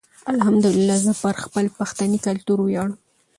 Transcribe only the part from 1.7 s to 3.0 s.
پښنې کلتور ویاړم.